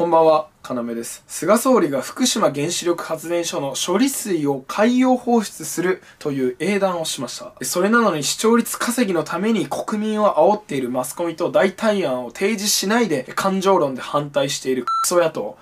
[0.00, 1.22] こんばんは、かなめです。
[1.26, 7.52] 菅総理が福島原子力発電所の処理水を海洋放出するという英断をしました。
[7.60, 15.58] それなのに視聴率稼ぎのために国民を煽っているマスコミと代替案を提示しないで感情論で反対しているクソ野党。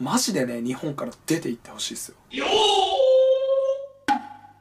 [0.00, 2.46] マジでね、日本から出て行ってほしいですよ。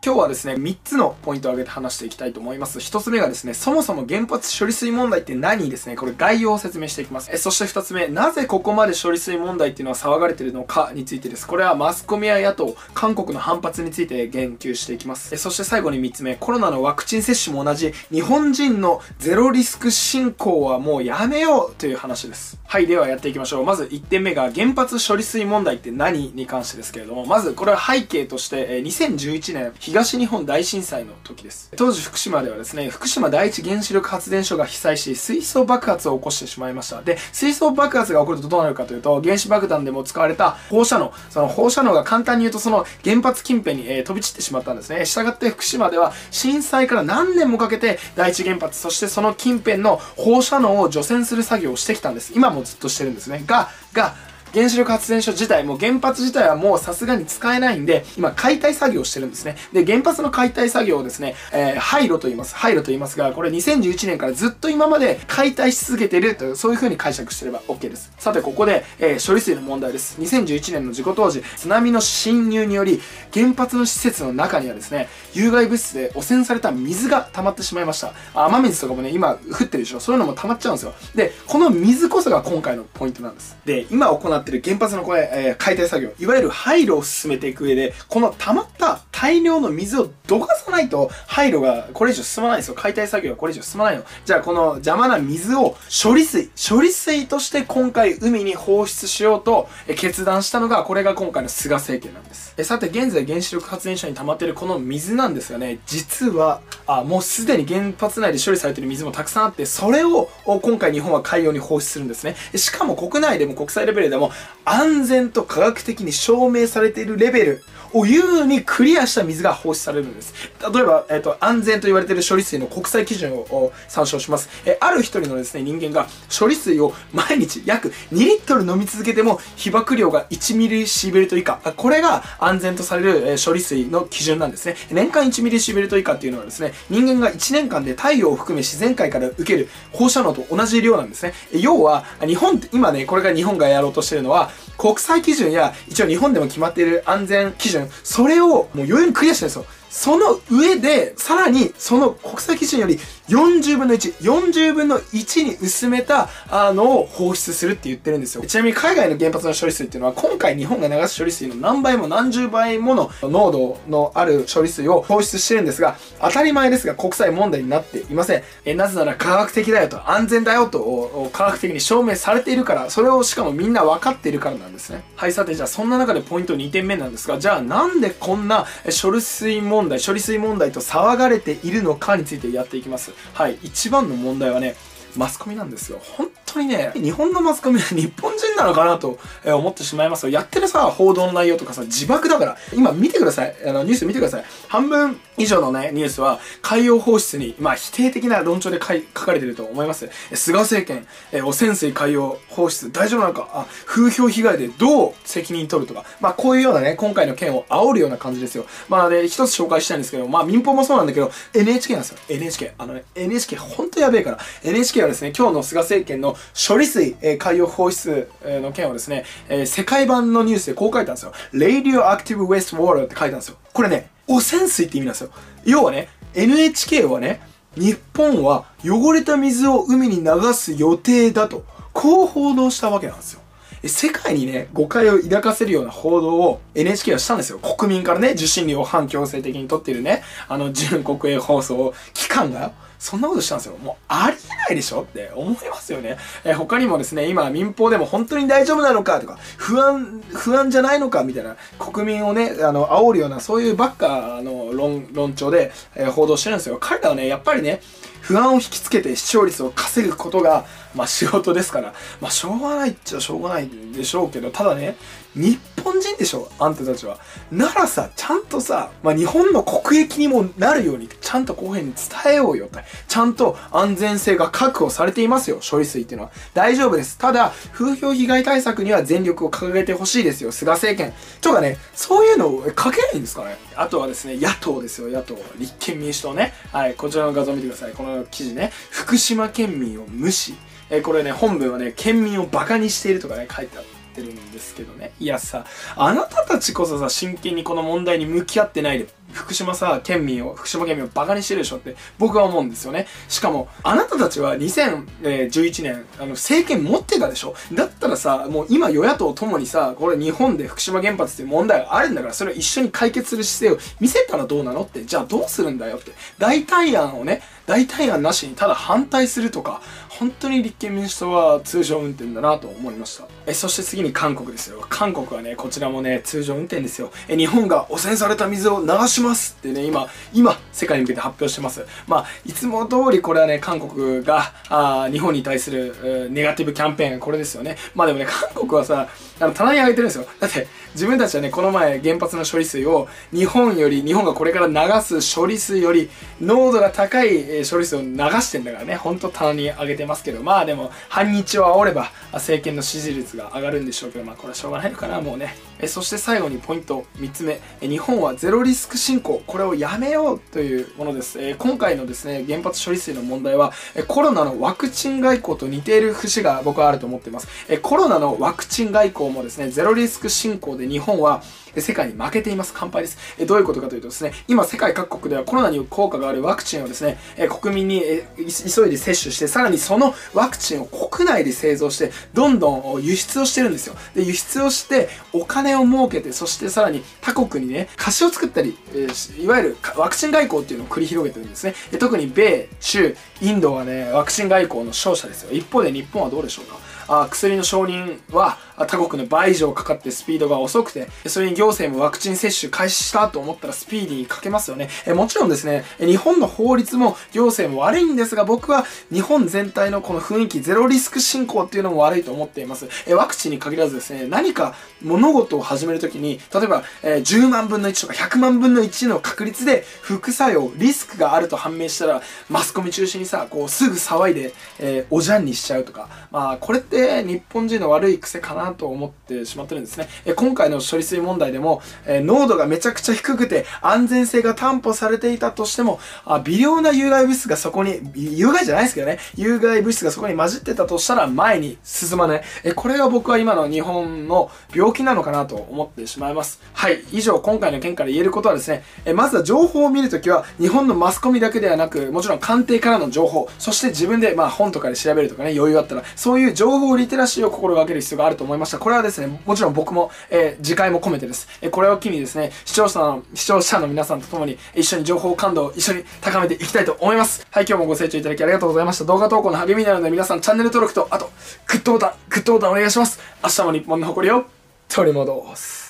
[0.05, 2.77] 今日はですね、3つのポイントを挙げて話していきたいと思います。
[2.77, 7.31] 1つ目がですね、そもそも原発処理水問題って何ですね、これ概要を説明していきます。
[7.33, 11.47] えそして2つ目、なぜここまで処理水問題っていうのは騒がれてるのかについてです。
[11.47, 15.33] これはマスコミや野党、韓国の反発について言及していきます。
[15.33, 22.59] えそして最後に3つ目、コロナのワクチン接種も同じ、日本人のゼロリスク進行はもうやめようという話です。
[22.67, 23.63] はい、ではやっていきましょう。
[23.63, 31.71] まず1点目が原発処理水問題って何に関してですけれども、まずこれは背景として、2011年、東日本大震災の時です。
[31.77, 37.01] 当時福島ではですね、福島第一原子力発電所が被災し、水素爆発を起こしてしまいました。
[37.01, 45.05] で、水素爆発が起こるとどうなるかというと、原子爆弾でも使われた放射能、その放射能が簡単に言うとその原発近辺に、え、飛び散ってしまったんですね。
[45.05, 52.33] したがって福島では震災から何年もかけて第一原発、そしてその近辺の放射能を除染する作業をしてきたんです。
[52.35, 53.43] 今もずっとしてるんですね。
[53.45, 54.15] が、が、
[54.55, 59.57] 原子力発電所自体も原発自体はもうさすがに使えないんで、今解体作業してるんですね。
[59.73, 62.55] で、原発の解体作業をですね、えー、廃炉と言います。
[62.55, 68.13] 廃炉と言いますが、これ2011年からずっと今まで解体し続けてるという、そういう風に解釈してれば OK です。
[68.17, 70.21] さて、ここで、えー、処理水の問題です。
[70.21, 73.01] 2011年の事故当時、津波の侵入により、
[73.33, 78.13] 原発の施設の中にはですね、有害物質で汚染された水が溜まってしまいました。
[78.33, 79.99] 雨水とかもね、今降ってるでしょ。
[79.99, 80.93] そういうのも溜まっちゃうんですよ。
[81.13, 83.57] で、この水こそが今回のポイントなんです。
[83.65, 92.75] で、今行ってる原発のこれ、えー、解体作業、いわゆる廃炉を進めていく上で、この溜まった大量の水をどかさないと、廃炉がこれ以上進まないんですよ。
[92.75, 94.03] 解体作業がこれ以上進まないの。
[94.25, 102.53] じゃあこの邪魔な水を処理水、処理水として今回海に放出しようと決断したのが、これが今回の菅政権なんです。
[102.57, 112.35] えさて現在原子力発電所に溜まっているこの水なんですがね、実は、あ、もうすでに原発内で処理されている水もたくさんあって、それを今回日本は海洋に放出するんですね。
[112.53, 114.31] しかも国内でも国際レベルでも
[114.65, 120.33] 安全と科学的に証明されているレベルを優にクリアした水が放出されるんです。
[120.73, 124.49] 例えば、えっ、ー、と、安全と言われている処理水の国際基準を参照します。
[124.65, 126.07] えある一人のですね、人間が
[126.37, 131.59] 処理水を毎日約2リットル飲み続けても被曝量が1ミリシーベルト以下。
[131.75, 134.75] これが安全とされる、え処理水の基準なんですね。
[134.91, 141.33] 年間1ミリシーベルト以下っていうのはですね、人間が1年間で太陽を含め自然界から受ける放射能と同じ量なんですね。
[141.53, 149.65] 要は、日本って、今ね、これが日本がやろうとしてるのは、国際基準や一応日本でも決まっている安全基準、それをもう余裕にクリアしてるんですよ。
[149.89, 158.43] その上で、さらに、その国際基準より40分の1、40分の1に薄めた、あの、を放出するって言ってるんですよ。
[158.45, 168.43] ちなみに海外の原発の処理水っていうのは、今回日本が流す処理水の何倍も何十倍もの濃度のある処理水を放出してるんですが、当たり前ですが国際問題になっていません。
[168.65, 175.03] え、なぜなら科学的だよと、安全だよと、科学的に証明されているから、それをしかもみんな分かっているからなんですね。
[175.15, 178.65] はい、さてじゃあそんな中でポイント2点目なんですが、じゃあなんでこんな
[179.01, 183.11] 処理水問問題、処理水問題と騒がれているのかについてやっていきます。
[183.33, 184.75] はい、一番の問題はね、
[185.15, 185.99] マスコミなんですよ。
[186.01, 190.29] 本当にね、日本のマスコミは日本人なのかなと思ってしまいますよ。
[190.31, 192.57] やってるさ、報道の内容とかさ、自爆だから。
[192.73, 193.55] 今見てください。
[193.65, 194.45] あの、ニュース見てください。
[194.67, 198.93] 半分以上のね、ニュースは、海洋放出に、まあ、否定的な論調で書
[199.25, 200.09] かれてると思います。
[200.33, 203.49] 菅政権、え汚染水海洋放出、大丈夫なのか？
[203.53, 208.65] あ、風評被害でどう責任取るとか、まあ、こういうようなね、今回の件を煽るような感じですよ。
[208.87, 212.17] まあ、で、一つ紹介したいんですけど、まあ、民放もそうなんだけど、NHK なんですよ。
[212.29, 212.73] NHK。
[212.77, 214.39] あのね、NHK ほんとやべえから。
[214.63, 221.33] NHK はですね、今日の菅政権の処理水、え海洋放出、えの件をですね、えー、世界版のニュースでこう書いたんですよ。
[221.53, 223.57] Radioactive Wastewater って書いたんですよ。
[223.73, 225.29] これね、汚染水って意味なんですよ。
[225.65, 227.41] 要はね、NHK はね、
[227.75, 233.41] 日本は汚れた水を海に流す予定だと、こう報道したわけなんですよ。
[233.87, 237.59] 世界にね、誤解を抱かせるような報道を NHK はしたんですよ。
[237.59, 243.77] 国民からね、受信料を反強制的に取っているね、あの、純国営放送機関がそんなことしたんですよ。
[243.77, 246.17] もうありえないでしょって思いますよね。
[246.43, 256.77] えー、他にもですね、今民放でも本当に大丈夫なのかとか、不安、不安じゃないのかみたいな、国民をね、あの、煽るような、そういうばっかの論、論調で、えー、報道してるんですよ。
[256.79, 257.81] 彼らはね、やっぱりね、
[258.21, 260.65] 不安を引きつけて視聴率を稼ぐことが
[260.95, 264.95] まあ仕事ですから、まあしょうがないっちゃしょうがないでしょうけど、ただね、
[265.35, 267.19] 日本人でしょあんたたちは。
[267.51, 272.79] ならさ、ちゃんとさ、まあ日本の国益にもなるように、ちゃんと公平に伝えようよって。
[273.07, 276.31] ちゃんと安全性が確保されていますよ、処理水っていうのは。
[276.53, 277.17] 大丈夫です。
[277.17, 281.13] ただ、風評被害対策には全力を掲げてほしいですよ、菅政権。
[281.41, 285.37] とかね、そういうのを書けないんですかねあとはですね、野党ですよ、野党。
[285.57, 286.53] 立憲民主党ね。
[286.71, 287.91] はい、こちらの画像見てください。
[287.91, 288.71] この記事ね。
[288.89, 290.55] 福島県民を無視。
[290.89, 293.83] えこれね、本文はね、県民をバカにしているとかね、書いてあっ
[294.13, 295.13] てるんですけどね。
[295.19, 295.65] いやさ、
[295.95, 303.05] あなたたちこそさ、真剣にこの問題に向き合ってないで、福島さ、県民を、福島県民をバカにしてるでしょって僕は思うんですよね。
[303.27, 316.11] しかも、あなたたちは2011年、あの、政権持ってたでしょだったらさ、もう今与野党ともにさ、これ日本で福島原発っていう問題があるんだから、それを一緒に解決する姿勢を見せたらどうなのって、じゃあどうするんだよって。
[316.39, 323.25] 代替案をね、代替案なしにただ反対するとか、本当に立憲民主党は通常運転だなと思いました。
[323.45, 324.85] え、そして次に韓国ですよ。
[324.89, 327.11] 韓国はね、こちらもね、通常運転ですよ。
[327.27, 331.85] え、日本が汚染された水を流しますってね、今、今、世界に向けて発表してます。
[332.07, 337.77] まあ、いつも通りこれはね、韓国が、あ日本に対する、ネガティブキャンペーン、これですよね。
[337.93, 339.07] まあでもね、韓国はさ、
[339.39, 340.25] あの、棚に上げてるんですよ。
[340.39, 346.09] だって、自分たちはね、この前原発の処理水を日本より、日本がこれから流す処理水より
[346.39, 355.55] 濃度が高い処理水を流してんだからね、ほんと棚に上げてますけど、まあでも、反日を煽れば政権の支持率が上がるんでしょうけど、まあこれはしょうがないのかな、もうね。
[355.79, 357.59] えそして最後にポイント3つ目。
[357.81, 359.43] え日本はゼロリスク進行。
[359.45, 367.47] これをやめようというものです、え今回のですね原発処理水の問題はえコロナのワクチン外交と似ている節が僕はあると思っています。
[367.67, 371.43] えコロナのワクチン外交もですねゼロリスク進行で日本は
[371.81, 372.73] 世界に負けています。
[372.75, 373.17] 乾杯です。
[373.37, 378.01] えどういうことかというとですね、今世界各国ではコロナに効果があるワクチンをですね、え国民に
[378.37, 383.95] 急いで接種して、さらにそのワクチンを国内で製造して、どんどん輸出をしてるんですよ。
[384.13, 389.07] で、輸出をして、お金を儲けて、そしてさらに他国にね、貸しを作ったり、え
[389.41, 391.73] いわゆるワクチン外交っていうのを繰り広げてるんですね。
[391.99, 395.51] 特に米、中、インドはね、ワクチン外交の勝者ですよ。
[395.51, 404.89] 一方で日本はどうでしょうかあ薬の承認は他国の倍以上かかってスピードが遅くて、それに行政もワクチン接種開始したと思ったらスピーディーにかけますよね。
[405.05, 412.87] えもちろんですね、日本の法律も行政も悪いんですが、僕は日本全体のこの雰囲気、ゼロリスク進行っていうのも悪いと思っています。
[413.07, 430.07] えワクチンに限らずですね、何か物事を始めるときに、例えば、え10万分の1とか100万分の1の確率で副作用、リスクがあると判明したら、マスコミ中心にさ、こうすぐ騒いで、えー、おじゃんにしちゃうとか、まあこれって日本人の悪い癖かなと思ってしまってるんですね。
[430.25, 442.41] え今回の処理水問題でも、え濃度がめちゃくちゃ低くて安全性が担保されていたとしても、あ微量な有害物質がそこに、有害じゃないですけどね、有害物質がそこに混じってたとしたら前に進まない。
[442.63, 446.61] えこれが僕は今の日本の病気なのかなと思ってしまいます。
[446.73, 458.79] はい、以上今回の件から言えることはですね、えまずは情報を見るときは日本のマスコミだけではなく、もちろん官邸からの情報、そして自分でまあ本とかで調べるとかね、余裕あったら、そういう情報リテラシーを心がける必要があると思いました。
[458.79, 461.47] これはですね、もちろん僕も、えー、次回も込めてです。
[461.61, 467.45] えー、これを機にですね、視聴者の、視聴者の皆さんと共に一緒に情報感度を一緒に高めていきたいと思います。
[467.49, 469.05] はい、今日もご清聴いただきありがとうございました。
[469.05, 471.31] 動画投稿の励みになるので皆さんチャンネル登録と、あと、
[471.67, 473.19] グッドボタン、グッドボタンお願いします。
[473.43, 474.45] 明日も日本の誇りを
[474.89, 475.84] 取り戻す。